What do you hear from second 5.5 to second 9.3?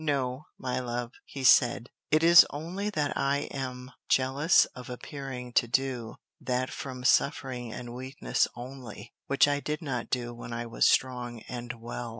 to do that from suffering and weakness only,